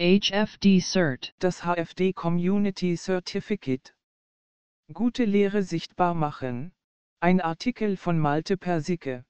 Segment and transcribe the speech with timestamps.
[0.00, 1.34] HFD Cert.
[1.40, 3.96] Das HFD Community Certificate.
[4.92, 6.70] Gute Lehre sichtbar machen.
[7.18, 9.24] Ein Artikel von Malte Persicke.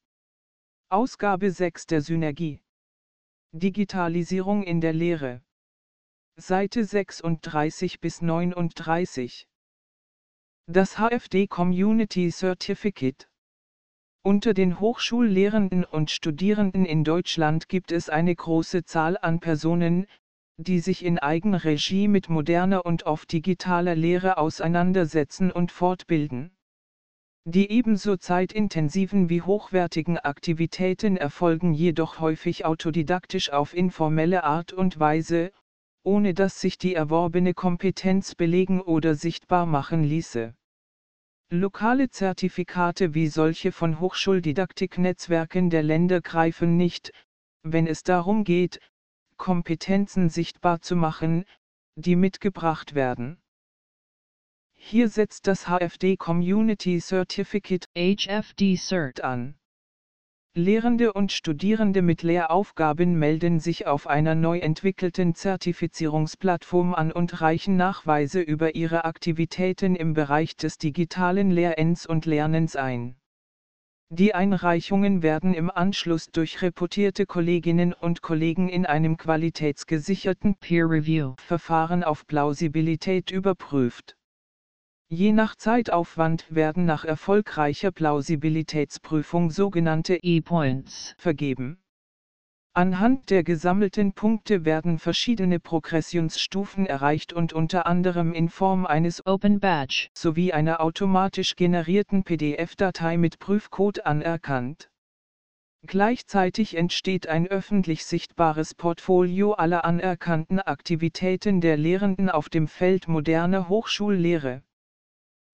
[0.90, 2.60] Ausgabe 6 der Synergie.
[3.52, 5.40] Digitalisierung in der Lehre.
[6.36, 9.48] Seite 36 bis 39.
[10.66, 13.26] Das HFD Community Certificate.
[14.22, 20.06] Unter den Hochschullehrenden und Studierenden in Deutschland gibt es eine große Zahl an Personen,
[20.58, 26.50] die sich in Eigenregie mit moderner und oft digitaler Lehre auseinandersetzen und fortbilden.
[27.44, 35.52] Die ebenso zeitintensiven wie hochwertigen Aktivitäten erfolgen jedoch häufig autodidaktisch auf informelle Art und Weise,
[36.02, 40.54] ohne dass sich die erworbene Kompetenz belegen oder sichtbar machen ließe.
[41.50, 47.12] Lokale Zertifikate wie solche von Hochschuldidaktiknetzwerken der Länder greifen nicht,
[47.62, 48.80] wenn es darum geht,
[49.38, 51.44] Kompetenzen sichtbar zu machen,
[51.96, 53.40] die mitgebracht werden.
[54.74, 59.58] Hier setzt das HFD Community Certificate HFD Cert an.
[60.54, 67.76] Lehrende und Studierende mit Lehraufgaben melden sich auf einer neu entwickelten Zertifizierungsplattform an und reichen
[67.76, 73.16] Nachweise über ihre Aktivitäten im Bereich des digitalen Lehrens und Lernens ein.
[74.10, 81.34] Die Einreichungen werden im Anschluss durch reputierte Kolleginnen und Kollegen in einem qualitätsgesicherten Peer Review
[81.36, 84.16] Verfahren auf Plausibilität überprüft.
[85.08, 91.78] Je nach Zeitaufwand werden nach erfolgreicher Plausibilitätsprüfung sogenannte E-Points vergeben.
[92.74, 99.58] Anhand der gesammelten Punkte werden verschiedene Progressionsstufen erreicht und unter anderem in Form eines Open
[99.58, 104.90] Badge sowie einer automatisch generierten PDF-Datei mit Prüfcode anerkannt.
[105.86, 113.68] Gleichzeitig entsteht ein öffentlich sichtbares Portfolio aller anerkannten Aktivitäten der Lehrenden auf dem Feld moderne
[113.68, 114.62] Hochschullehre.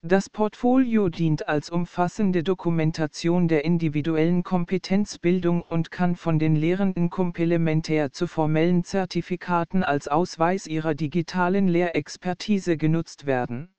[0.07, 8.13] Das Portfolio dient als umfassende Dokumentation der individuellen Kompetenzbildung und kann von den Lehrenden komplementär
[8.13, 13.75] zu formellen Zertifikaten als Ausweis ihrer digitalen Lehrexpertise genutzt werden.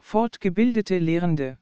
[0.00, 1.58] Fortgebildete Lehrende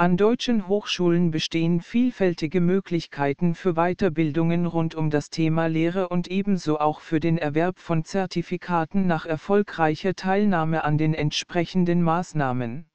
[0.00, 6.80] an deutschen Hochschulen bestehen vielfältige Möglichkeiten für Weiterbildungen rund um das Thema Lehre und ebenso
[6.80, 12.86] auch für den Erwerb von Zertifikaten nach erfolgreicher Teilnahme an den entsprechenden Maßnahmen.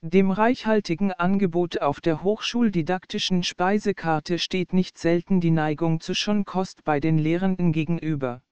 [0.00, 7.00] Dem reichhaltigen Angebot auf der hochschuldidaktischen Speisekarte steht nicht selten die Neigung zu Schonkost bei
[7.00, 8.42] den Lehrenden gegenüber.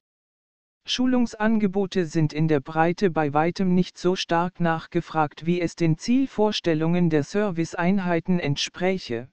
[0.90, 7.10] Schulungsangebote sind in der Breite bei weitem nicht so stark nachgefragt, wie es den Zielvorstellungen
[7.10, 9.28] der Serviceeinheiten entspräche.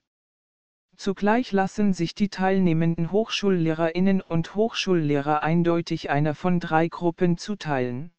[0.96, 8.12] Zugleich lassen sich die teilnehmenden Hochschullehrerinnen und Hochschullehrer eindeutig einer von drei Gruppen zuteilen.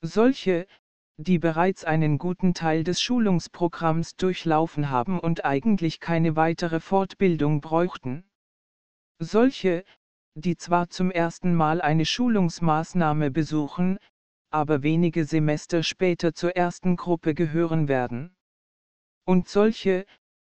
[0.00, 0.66] Solche,
[1.16, 8.24] die bereits einen guten Teil des Schulungsprogramms durchlaufen haben und eigentlich keine weitere Fortbildung bräuchten.
[9.20, 9.84] Solche,
[10.34, 13.98] die zwar zum ersten Mal eine Schulungsmaßnahme besuchen,
[14.50, 18.36] aber wenige Semester später zur ersten Gruppe gehören werden.
[19.24, 20.06] Und solche,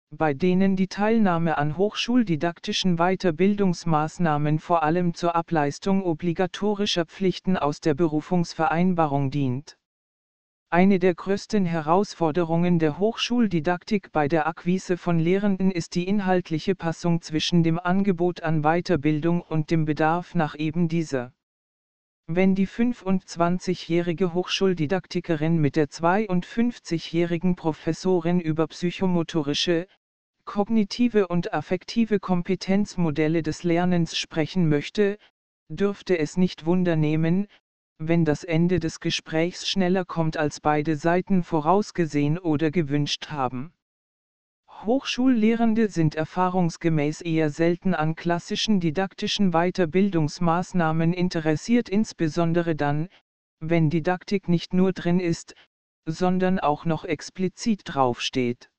[0.09, 7.93] bei denen die Teilnahme an hochschuldidaktischen Weiterbildungsmaßnahmen vor allem zur Ableistung obligatorischer Pflichten aus der
[7.93, 9.77] Berufungsvereinbarung dient.
[10.69, 17.21] Eine der größten Herausforderungen der Hochschuldidaktik bei der Akquise von Lehrenden ist die inhaltliche Passung
[17.21, 21.31] zwischen dem Angebot an Weiterbildung und dem Bedarf nach eben dieser.
[22.25, 29.87] Wenn die 25-jährige Hochschuldidaktikerin mit der 52-jährigen Professorin über psychomotorische,
[30.43, 35.17] kognitive und affektive Kompetenzmodelle des Lernens sprechen möchte,
[35.69, 37.47] dürfte es nicht wundernehmen,
[37.99, 43.73] wenn das Ende des Gesprächs schneller kommt als beide Seiten vorausgesehen oder gewünscht haben.
[44.85, 53.09] Hochschullehrende sind erfahrungsgemäß eher selten an klassischen didaktischen Weiterbildungsmaßnahmen interessiert, insbesondere dann,
[53.59, 55.55] wenn Didaktik nicht nur drin ist,
[56.05, 58.69] sondern auch noch explizit draufsteht.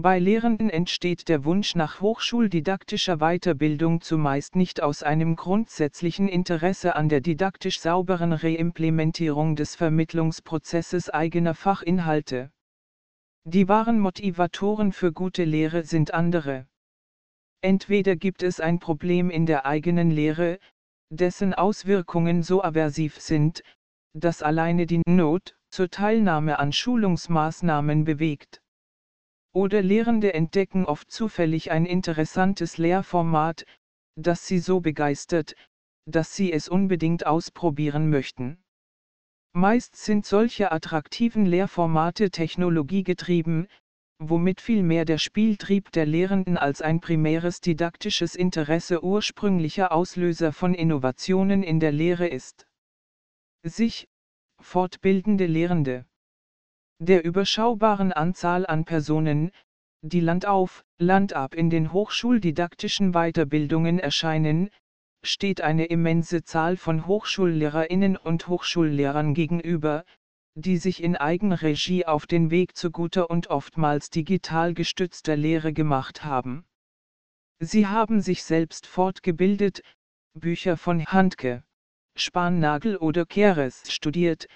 [0.00, 7.08] Bei Lehrenden entsteht der Wunsch nach hochschuldidaktischer Weiterbildung zumeist nicht aus einem grundsätzlichen Interesse an
[7.08, 12.52] der didaktisch sauberen Reimplementierung des Vermittlungsprozesses eigener Fachinhalte.
[13.44, 16.68] Die wahren Motivatoren für gute Lehre sind andere.
[17.60, 20.60] Entweder gibt es ein Problem in der eigenen Lehre,
[21.10, 23.64] dessen Auswirkungen so aversiv sind,
[24.12, 28.62] dass alleine die Not zur Teilnahme an Schulungsmaßnahmen bewegt
[29.52, 33.64] oder Lehrende entdecken oft zufällig ein interessantes Lehrformat,
[34.16, 35.54] das sie so begeistert,
[36.06, 38.58] dass sie es unbedingt ausprobieren möchten.
[39.52, 43.68] Meist sind solche attraktiven Lehrformate technologiegetrieben,
[44.18, 51.62] womit vielmehr der Spieltrieb der Lehrenden als ein primäres didaktisches Interesse ursprünglicher Auslöser von Innovationen
[51.62, 52.66] in der Lehre ist.
[53.62, 54.08] Sich,
[54.60, 56.04] fortbildende Lehrende.
[57.00, 59.52] Der überschaubaren Anzahl an Personen,
[60.02, 64.70] die Land auf, Land ab in den hochschuldidaktischen Weiterbildungen erscheinen,
[65.22, 70.04] steht eine immense Zahl von Hochschullehrerinnen und Hochschullehrern gegenüber,
[70.56, 76.24] die sich in Eigenregie auf den Weg zu guter und oftmals digital gestützter Lehre gemacht
[76.24, 76.64] haben.
[77.60, 79.82] Sie haben sich selbst fortgebildet,
[80.34, 81.62] Bücher von Handke,
[82.16, 84.48] Spannagel oder Keres studiert,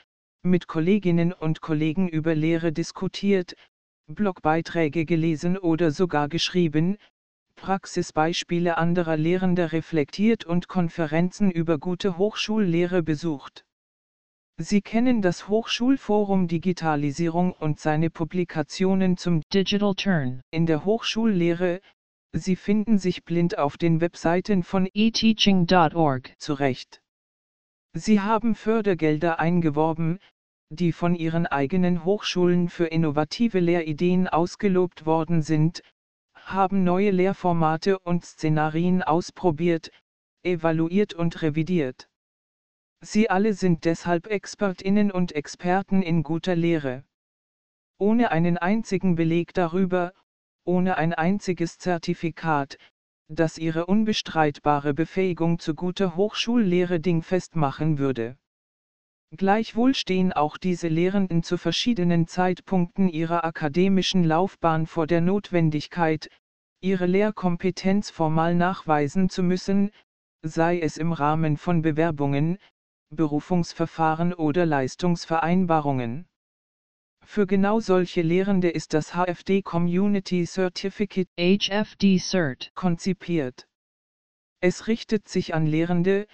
[0.45, 3.55] mit Kolleginnen und Kollegen über Lehre diskutiert,
[4.09, 6.99] Blogbeiträge gelesen oder sogar geschrieben,
[7.55, 13.65] Praxisbeispiele anderer Lehrender reflektiert und Konferenzen über gute Hochschullehre besucht.
[14.59, 21.81] Sie kennen das Hochschulforum Digitalisierung und seine Publikationen zum Digital Turn in der Hochschullehre.
[22.33, 27.02] Sie finden sich blind auf den Webseiten von eteaching.org zurecht.
[27.95, 30.19] Sie haben Fördergelder eingeworben,
[30.71, 35.83] die von ihren eigenen Hochschulen für innovative Lehrideen ausgelobt worden sind,
[36.35, 39.91] haben neue Lehrformate und Szenarien ausprobiert,
[40.43, 42.09] evaluiert und revidiert.
[43.01, 47.05] Sie alle sind deshalb Expertinnen und Experten in guter Lehre.
[47.99, 50.13] Ohne einen einzigen Beleg darüber,
[50.65, 52.79] ohne ein einziges Zertifikat,
[53.35, 58.37] das ihre unbestreitbare Befähigung zu guter Hochschullehre dingfest machen würde.
[59.35, 66.29] Gleichwohl stehen auch diese Lehrenden zu verschiedenen Zeitpunkten ihrer akademischen Laufbahn vor der Notwendigkeit,
[66.83, 69.91] ihre Lehrkompetenz formal nachweisen zu müssen,
[70.43, 72.59] sei es im Rahmen von Bewerbungen,
[73.09, 76.27] Berufungsverfahren oder Leistungsvereinbarungen.
[77.25, 83.67] Für genau solche Lehrende ist das HFD Community Certificate HFD Cert konzipiert.
[84.61, 86.27] Es richtet sich an Lehrende,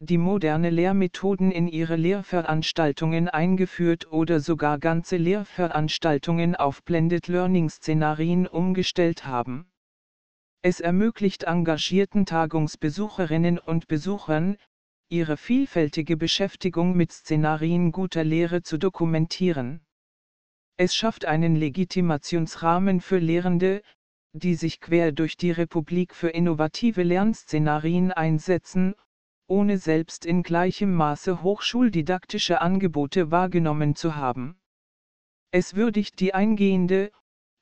[0.00, 8.46] die moderne Lehrmethoden in ihre Lehrveranstaltungen eingeführt oder sogar ganze Lehrveranstaltungen auf Blended Learning Szenarien
[8.46, 9.66] umgestellt haben.
[10.62, 14.56] Es ermöglicht engagierten Tagungsbesucherinnen und Besuchern,
[15.08, 19.83] ihre vielfältige Beschäftigung mit Szenarien guter Lehre zu dokumentieren.
[20.76, 23.82] Es schafft einen Legitimationsrahmen für Lehrende,
[24.32, 28.96] die sich quer durch die Republik für innovative Lernszenarien einsetzen,
[29.46, 34.56] ohne selbst in gleichem Maße hochschuldidaktische Angebote wahrgenommen zu haben.
[35.52, 37.12] Es würdigt die eingehende,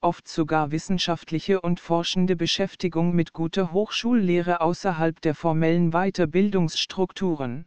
[0.01, 7.67] oft sogar wissenschaftliche und forschende Beschäftigung mit guter Hochschullehre außerhalb der formellen Weiterbildungsstrukturen.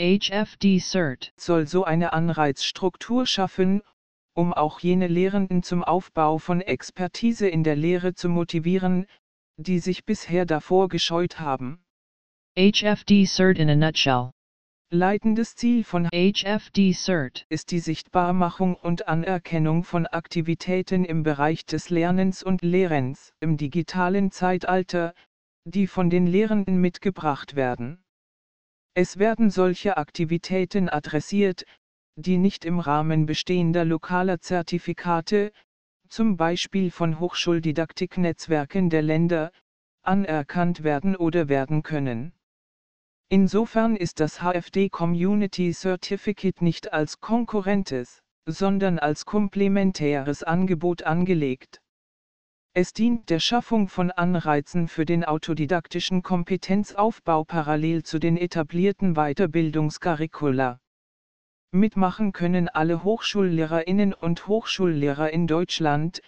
[0.00, 3.82] HFD Cert Soll so eine Anreizstruktur schaffen,
[4.36, 9.06] um auch jene Lehrenden zum Aufbau von Expertise in der Lehre zu motivieren,
[9.56, 11.82] die sich bisher davor gescheut haben.
[12.58, 14.30] HFD Cert in a nutshell
[14.92, 21.90] Leitendes Ziel von HFD Cert ist die Sichtbarmachung und Anerkennung von Aktivitäten im Bereich des
[21.90, 25.14] Lernens und Lehrens im digitalen Zeitalter,
[25.64, 28.04] die von den Lehrenden mitgebracht werden.
[28.94, 31.64] Es werden solche Aktivitäten adressiert,
[32.16, 35.52] die nicht im Rahmen bestehender lokaler Zertifikate,
[36.08, 39.52] zum Beispiel von Hochschuldidaktiknetzwerken der Länder,
[40.02, 42.32] anerkannt werden oder werden können.
[43.28, 51.80] Insofern ist das HFD Community Certificate nicht als konkurrentes, sondern als komplementäres Angebot angelegt.
[52.72, 60.78] Es dient der Schaffung von Anreizen für den autodidaktischen Kompetenzaufbau parallel zu den etablierten Weiterbildungscurricula.
[61.76, 66.20] Mitmachen können alle Hochschullehrerinnen und Hochschullehrer in Deutschland,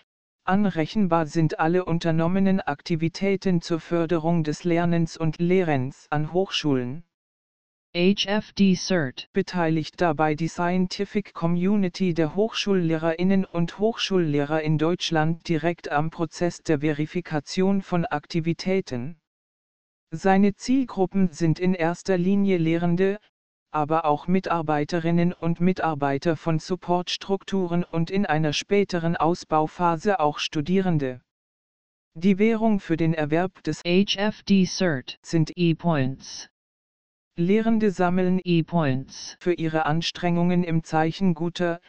[0.48, 7.04] Anrechenbar sind alle unternommenen Aktivitäten zur Förderung des Lernens und Lehrens an Hochschulen.
[7.94, 16.08] HFD Cert Beteiligt dabei die Scientific Community der Hochschullehrerinnen und Hochschullehrer in Deutschland direkt am
[16.08, 19.20] Prozess der Verifikation von Aktivitäten.
[20.10, 23.18] Seine Zielgruppen sind in erster Linie Lehrende,
[23.70, 31.20] aber auch Mitarbeiterinnen und Mitarbeiter von Supportstrukturen und in einer späteren Ausbauphase auch Studierende.
[32.14, 36.48] Die Währung für den Erwerb des HFD Cert sind E-Points
[37.36, 41.80] Lehrende sammeln E-Points für ihre Anstrengungen im Zeichen guter,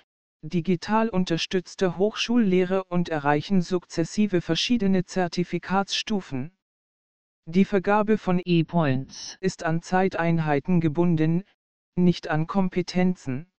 [0.43, 6.51] digital unterstützter Hochschullehre und erreichen sukzessive verschiedene Zertifikatsstufen.
[7.45, 11.43] Die Vergabe von E-Points ist an Zeiteinheiten gebunden,
[11.95, 13.51] nicht an Kompetenzen.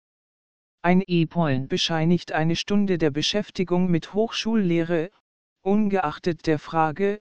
[0.82, 5.10] Ein E-Point bescheinigt eine Stunde der Beschäftigung mit Hochschullehre,
[5.62, 7.20] ungeachtet der Frage,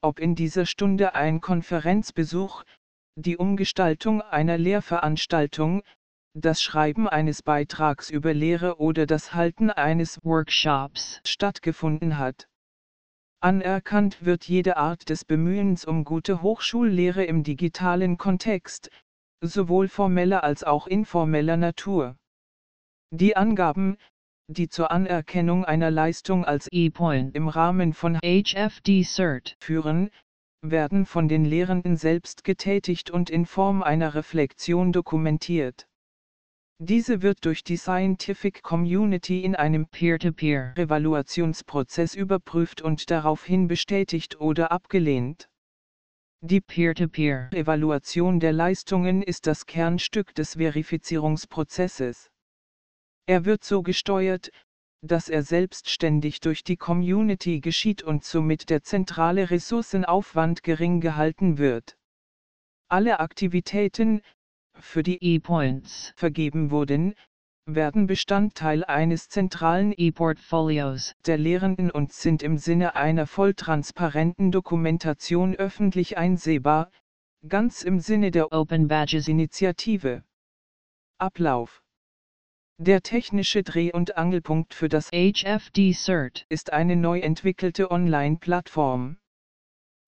[0.00, 2.64] ob in dieser Stunde ein Konferenzbesuch,
[3.16, 5.82] die Umgestaltung einer Lehrveranstaltung,
[6.34, 12.48] das Schreiben eines Beitrags über Lehre oder das Halten eines Workshops stattgefunden hat.
[13.40, 18.90] Anerkannt wird jede Art des Bemühens um gute Hochschullehre im digitalen Kontext,
[19.40, 22.16] sowohl formeller als auch informeller Natur.
[23.10, 23.96] Die Angaben,
[24.48, 30.10] die zur Anerkennung einer Leistung als E-Point im Rahmen von HFD Cert führen,
[30.62, 35.86] werden von den Lehrenden selbst getätigt und in Form einer Reflexion dokumentiert.
[36.82, 44.72] Diese wird durch die Scientific Community in einem Peer-to-Peer Evaluationsprozess überprüft und daraufhin bestätigt oder
[44.72, 45.48] abgelehnt.
[46.42, 52.30] Die Peer-to-Peer Evaluation der Leistungen ist das Kernstück des Verifizierungsprozesses.
[53.26, 54.50] Er wird so gesteuert,
[55.02, 61.98] dass er selbstständig durch die Community geschieht und somit der zentrale Ressourcenaufwand gering gehalten wird.
[62.88, 64.22] Alle Aktivitäten,
[64.78, 67.14] für die E-Points vergeben wurden,
[67.66, 76.18] werden Bestandteil eines zentralen E-Portfolios der Lehrenden und sind im Sinne einer volltransparenten Dokumentation öffentlich
[76.18, 76.90] einsehbar,
[77.46, 80.24] ganz im Sinne der Open Badges Initiative.
[81.18, 81.82] Ablauf
[82.78, 89.19] Der technische Dreh- und Angelpunkt für das HFD Cert ist eine neu entwickelte Online-Plattform.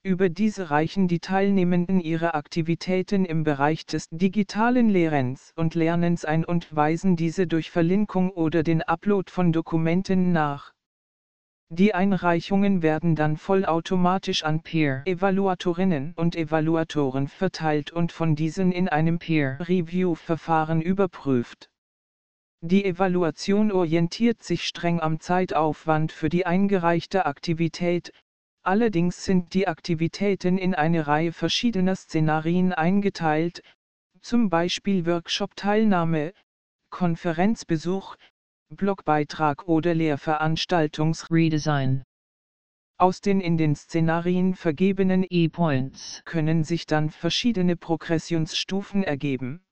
[0.05, 6.45] Über diese reichen die Teilnehmenden ihre Aktivitäten im Bereich des digitalen Lehrens und Lernens ein
[6.45, 10.73] und weisen diese durch Verlinkung oder den Upload von Dokumenten nach.
[11.69, 18.89] Die Einreichungen werden dann vollautomatisch an Peer Evaluatorinnen und Evaluatoren verteilt und von diesen in
[18.89, 21.71] einem Peer Review-Verfahren überprüft.
[22.61, 28.13] Die Evaluation orientiert sich streng am Zeitaufwand für die eingereichte Aktivität,
[28.63, 33.63] allerdings sind die Aktivitäten in eine Reihe verschiedener Szenarien eingeteilt,
[34.21, 36.33] zum Beispiel Workshop-Teilnahme,
[36.91, 38.17] Konferenzbesuch,
[38.69, 42.05] Blogbeitrag oder Lehrveranstaltungs Redesign
[42.99, 49.65] Aus den in den Szenarien vergebenen E-Points können sich dann verschiedene Progressionsstufen ergeben.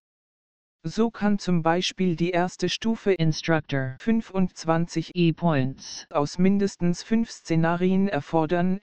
[0.82, 3.96] So kann zum Beispiel die erste Stufe Instructor.
[4.00, 6.06] 25 E-Points.
[6.08, 8.80] aus mindestens fünf Szenarien erfordern,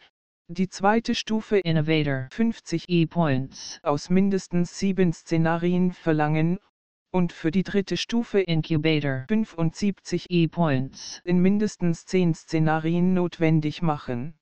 [0.47, 2.27] die zweite Stufe Innovator.
[2.31, 3.79] 50 E-Points.
[3.81, 6.59] aus mindestens sieben Szenarien verlangen,
[7.11, 9.25] und für die dritte Stufe Incubator.
[9.27, 11.19] 75 E-Points.
[11.23, 14.35] in mindestens zehn Szenarien notwendig machen.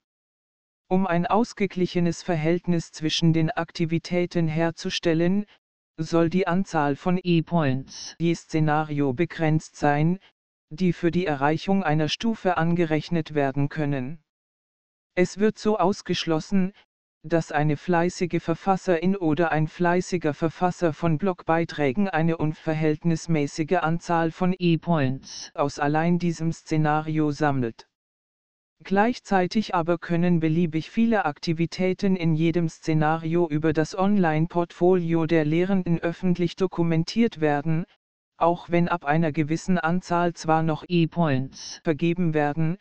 [0.88, 5.46] Um ein ausgeglichenes Verhältnis zwischen den Aktivitäten herzustellen,
[5.98, 10.18] soll die Anzahl von E-Points je Szenario begrenzt sein,
[10.70, 14.22] die für die Erreichung einer Stufe angerechnet werden können.
[15.14, 16.72] Es wird so ausgeschlossen,
[17.22, 25.50] dass eine fleißige Verfasserin oder ein fleißiger Verfasser von Blogbeiträgen eine unverhältnismäßige Anzahl von E-Points
[25.54, 27.88] aus allein diesem Szenario sammelt.
[28.84, 36.56] Gleichzeitig aber können beliebig viele Aktivitäten in jedem Szenario über das Online-Portfolio der Lehrenden öffentlich
[36.56, 37.86] dokumentiert werden,
[38.36, 42.76] auch wenn ab einer gewissen Anzahl zwar noch E-Points vergeben werden,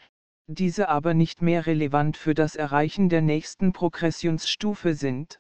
[0.48, 5.40] diese aber nicht mehr relevant für das Erreichen der nächsten Progressionsstufe sind.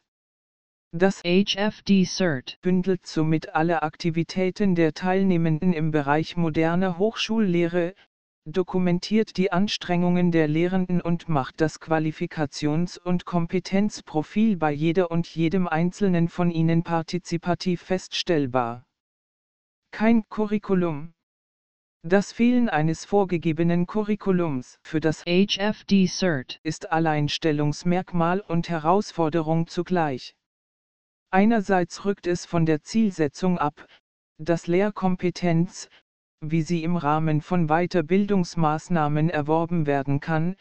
[0.92, 7.94] Das HFD Cert bündelt somit alle Aktivitäten der Teilnehmenden im Bereich moderner Hochschullehre,
[8.46, 15.68] dokumentiert die Anstrengungen der Lehrenden und macht das Qualifikations- und Kompetenzprofil bei jeder und jedem
[15.68, 18.86] Einzelnen von ihnen partizipativ feststellbar.
[19.92, 21.14] Kein Curriculum.
[22.04, 30.36] Das Fehlen eines vorgegebenen Curriculums für das HFD Cert ist Alleinstellungsmerkmal und Herausforderung zugleich.
[31.32, 33.88] Einerseits rückt es von der Zielsetzung ab,
[34.38, 35.90] dass Lehrkompetenz,
[36.42, 40.56] wie sie im Rahmen von Weiterbildungsmaßnahmen erworben werden kann,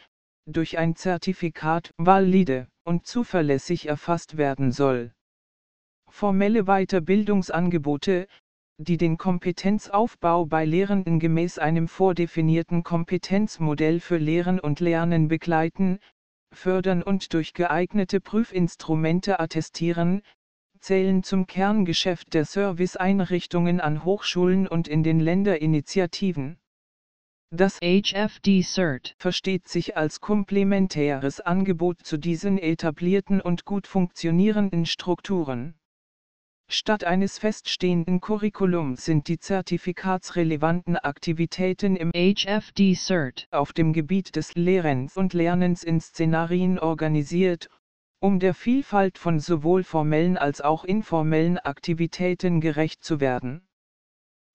[0.47, 5.13] durch ein Zertifikat valide und zuverlässig erfasst werden soll.
[6.11, 8.29] Formelle Weiterbildungsangebote,
[8.79, 15.99] die den Kompetenzaufbau bei Lehrenden gemäß einem vordefinierten Kompetenzmodell für Lehren und Lernen begleiten,
[16.53, 20.23] fördern und durch geeignete Prüfinstrumente attestieren,
[20.85, 26.59] zählen zum Kerngeschäft der Serviceeinrichtungen an Hochschulen und in den Länderinitiativen.
[27.51, 35.75] Das HFD Cert versteht sich als komplementäres Angebot zu diesen etablierten und gut funktionierenden Strukturen.
[36.69, 44.55] Statt eines feststehenden Curriculums sind die zertifikatsrelevanten Aktivitäten im HFD Cert auf dem Gebiet des
[44.55, 47.71] Lehrens und Lernens in Szenarien organisiert,
[48.25, 53.69] um der Vielfalt von sowohl formellen als auch informellen Aktivitäten gerecht zu werden.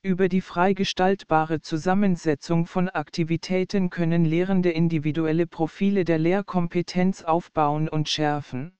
[0.01, 8.09] Über die frei gestaltbare Zusammensetzung von Aktivitäten können Lehrende individuelle Profile der Lehrkompetenz aufbauen und
[8.09, 8.75] schärfen.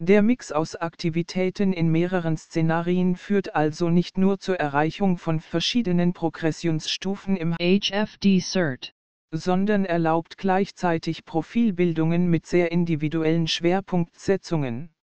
[0.00, 6.12] Der Mix aus Aktivitäten in mehreren Szenarien führt also nicht nur zur Erreichung von verschiedenen
[6.12, 8.96] Progressionsstufen im HFD Cert
[9.32, 14.94] sondern erlaubt gleichzeitig Profilbildungen mit sehr individuellen Schwerpunktsetzungen.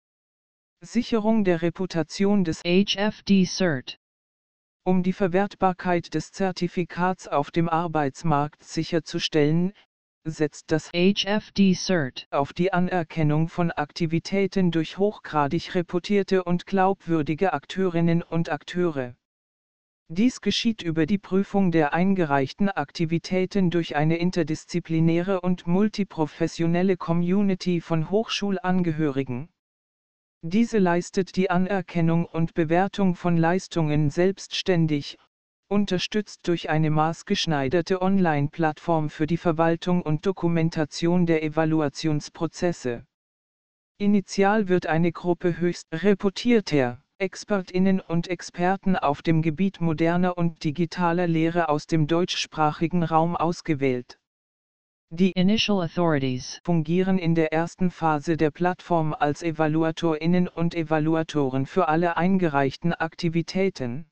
[0.81, 3.99] Sicherung der Reputation des HFD Cert
[4.85, 9.73] Um die Verwertbarkeit des Zertifikats auf dem Arbeitsmarkt sicherzustellen,
[10.25, 18.23] setzt das HFD Cert auf die Anerkennung von Aktivitäten durch hochgradig reputierte und glaubwürdige Akteurinnen
[18.23, 19.17] und Akteure.
[20.11, 28.09] Dies geschieht über die Prüfung der eingereichten Aktivitäten durch eine interdisziplinäre und multiprofessionelle Community von
[28.09, 29.51] Hochschulangehörigen.
[30.41, 35.19] Diese leistet die Anerkennung und Bewertung von Leistungen selbstständig,
[35.69, 43.05] unterstützt durch eine maßgeschneiderte Online-Plattform für die Verwaltung und Dokumentation der Evaluationsprozesse.
[43.99, 51.27] Initial wird eine Gruppe höchst reputierter Expertinnen und Experten auf dem Gebiet moderner und digitaler
[51.27, 54.21] Lehre aus dem deutschsprachigen Raum ausgewählt.
[55.11, 61.89] Die Initial Authorities fungieren in der ersten Phase der Plattform als Evaluatorinnen und Evaluatoren für
[61.89, 64.07] alle eingereichten Aktivitäten.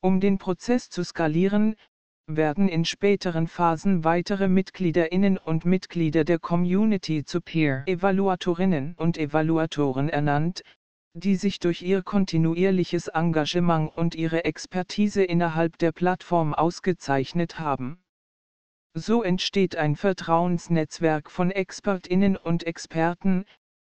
[0.00, 1.76] Um den Prozess zu skalieren,
[2.26, 10.08] werden in späteren Phasen weitere Mitgliederinnen und Mitglieder der Community zu Peer Evaluatorinnen und Evaluatoren
[10.08, 10.62] ernannt,
[11.18, 18.00] die sich durch ihr kontinuierliches Engagement und ihre Expertise innerhalb der Plattform ausgezeichnet haben.
[18.94, 23.44] So entsteht ein Vertrauensnetzwerk von Expertinnen und Experten,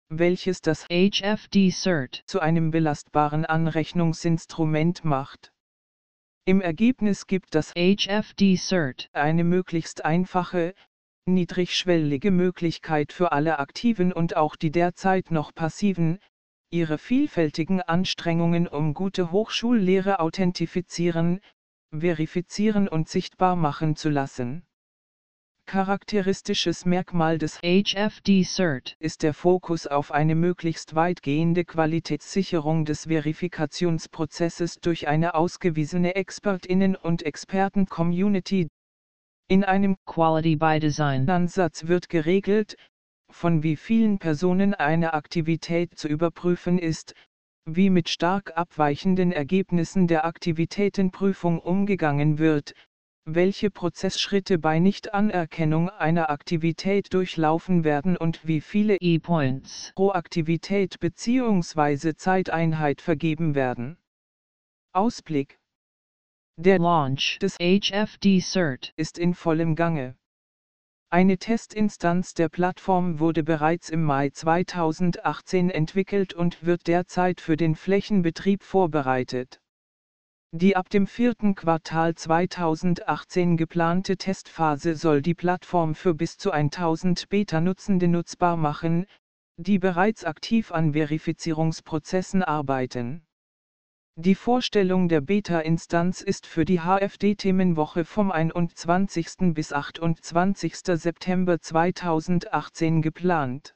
[0.10, 5.53] welches das HFD Cert zu einem belastbaren Anrechnungsinstrument macht.
[6.45, 10.73] Im Ergebnis gibt das HFD Cert eine möglichst einfache,
[11.25, 16.19] niedrigschwellige Möglichkeit für alle Aktiven und auch die derzeit noch passiven,
[16.71, 21.41] ihre vielfältigen Anstrengungen um gute Hochschullehre authentifizieren,
[21.91, 24.63] verifizieren und sichtbar machen zu lassen.
[25.65, 34.79] Charakteristisches Merkmal des HFD Cert ist der Fokus auf eine möglichst weitgehende Qualitätssicherung des Verifikationsprozesses
[34.79, 38.67] durch eine ausgewiesene Expertinnen- und Experten-Community.
[39.47, 42.75] In einem Quality by Design Ansatz wird geregelt,
[43.34, 47.13] von wie vielen Personen eine Aktivität zu überprüfen ist,
[47.65, 52.74] wie mit stark abweichenden Ergebnissen der Aktivitätenprüfung umgegangen wird,
[53.26, 62.15] welche Prozessschritte bei Nichtanerkennung einer Aktivität durchlaufen werden und wie viele E-Points pro Aktivität bzw.
[62.15, 63.98] Zeiteinheit vergeben werden.
[64.91, 65.60] Ausblick
[66.58, 70.15] Der Launch des HFD Cert ist in vollem Gange.
[71.13, 77.76] Eine Testinstanz der Plattform wurde bereits im Mai 2018 entwickelt und wird derzeit für den
[77.76, 79.60] Flächenbetrieb vorbereitet.
[80.54, 87.28] Die ab dem vierten Quartal 2018 geplante Testphase soll die Plattform für bis zu 1000
[87.28, 89.06] Beta-Nutzende nutzbar machen,
[89.58, 93.26] die bereits aktiv an Verifizierungsprozessen arbeiten.
[94.17, 99.54] Die Vorstellung der Beta-Instanz ist für die HFD-Themenwoche vom 21.
[99.54, 100.76] bis 28.
[100.76, 103.74] September 2018 geplant.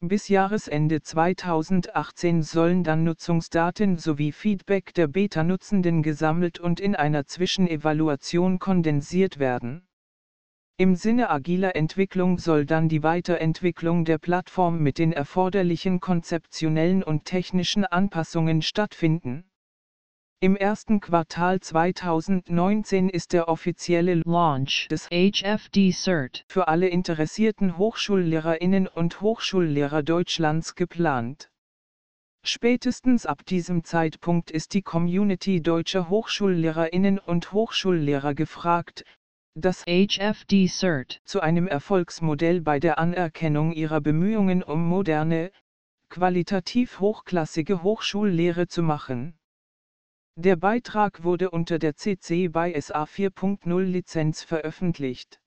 [0.00, 8.58] Bis Jahresende 2018 sollen dann Nutzungsdaten sowie Feedback der Beta-Nutzenden gesammelt und in einer Zwischenevaluation
[8.58, 9.86] kondensiert werden.
[10.76, 17.26] Im Sinne agiler Entwicklung soll dann die Weiterentwicklung der Plattform mit den erforderlichen konzeptionellen und
[17.26, 19.44] technischen Anpassungen stattfinden.
[20.40, 28.88] Im ersten Quartal 2019 ist der offizielle Launch des HFD Cert für alle interessierten Hochschullehrerinnen
[28.88, 31.52] und Hochschullehrer Deutschlands geplant.
[32.42, 39.04] Spätestens ab diesem Zeitpunkt ist die Community deutscher Hochschullehrerinnen und Hochschullehrer gefragt,
[39.56, 45.52] das HFD Cert zu einem Erfolgsmodell bei der Anerkennung ihrer Bemühungen um moderne,
[46.08, 49.38] qualitativ hochklassige Hochschullehre zu machen.
[50.34, 55.40] Der Beitrag wurde unter der CC BY SA 4.0 Lizenz veröffentlicht.